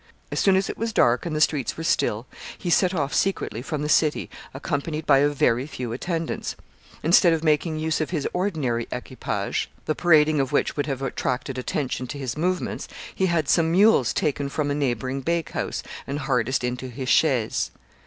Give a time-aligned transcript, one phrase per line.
[0.31, 2.25] As soon as it was dark and the streets were still,
[2.57, 6.55] he set off secretly from the city, accompanied by a very few attendants.
[7.03, 11.59] Instead of making use of his ordinary equipage, the parading of which would have attracted
[11.59, 16.17] attention to his movements, he had some mules taken from a neighboring bake house, and
[16.21, 17.69] harnessed into his chaise.